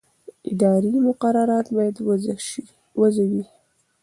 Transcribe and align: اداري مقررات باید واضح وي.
اداري 0.51 0.91
مقررات 1.07 1.67
باید 1.75 1.95
واضح 2.07 2.37
وي. 3.31 3.43